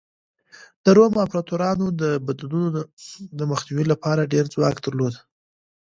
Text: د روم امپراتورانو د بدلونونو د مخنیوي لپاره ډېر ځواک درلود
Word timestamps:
د 0.83 0.85
روم 0.97 1.13
امپراتورانو 1.23 1.85
د 2.01 2.03
بدلونونو 2.27 2.79
د 3.39 3.39
مخنیوي 3.51 3.85
لپاره 3.91 4.29
ډېر 4.33 4.45
ځواک 4.53 4.75
درلود 4.85 5.15